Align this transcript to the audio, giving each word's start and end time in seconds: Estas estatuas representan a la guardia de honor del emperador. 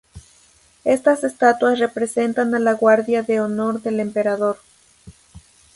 Estas 0.83 1.23
estatuas 1.23 1.77
representan 1.77 2.55
a 2.55 2.59
la 2.59 2.73
guardia 2.73 3.21
de 3.21 3.39
honor 3.39 3.83
del 3.83 3.99
emperador. 3.99 4.57